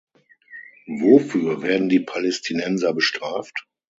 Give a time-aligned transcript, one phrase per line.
[0.87, 3.67] Wofür werden die Palästinenser bestraft?